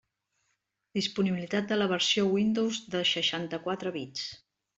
Disponibilitat 0.97 1.67
de 1.73 1.77
la 1.81 1.89
versió 1.91 2.25
Windows 2.31 2.81
de 2.97 3.03
seixanta-quatre 3.11 3.95
bits. 4.01 4.27